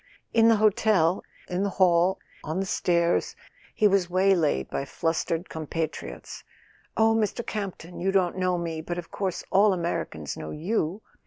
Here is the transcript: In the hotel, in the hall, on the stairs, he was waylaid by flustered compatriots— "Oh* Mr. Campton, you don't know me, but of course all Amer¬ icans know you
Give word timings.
In 0.33 0.47
the 0.47 0.55
hotel, 0.55 1.23
in 1.47 1.61
the 1.61 1.69
hall, 1.77 2.17
on 2.43 2.59
the 2.59 2.65
stairs, 2.65 3.35
he 3.75 3.87
was 3.87 4.09
waylaid 4.09 4.67
by 4.67 4.83
flustered 4.83 5.47
compatriots— 5.47 6.43
"Oh* 6.97 7.13
Mr. 7.13 7.45
Campton, 7.45 7.99
you 7.99 8.11
don't 8.11 8.35
know 8.35 8.57
me, 8.57 8.81
but 8.81 8.97
of 8.97 9.11
course 9.11 9.43
all 9.51 9.77
Amer¬ 9.77 10.07
icans 10.07 10.35
know 10.35 10.49
you 10.49 11.03